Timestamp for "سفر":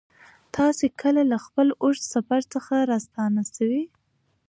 2.13-2.39